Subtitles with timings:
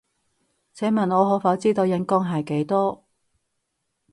[0.73, 3.05] 請問我可否知道人工係幾多？